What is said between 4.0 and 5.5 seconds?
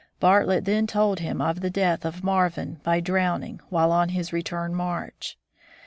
his return march.